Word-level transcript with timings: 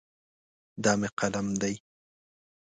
دا 0.83 0.91
مې 0.99 1.09
قلم 1.19 1.47
دی. 1.61 1.75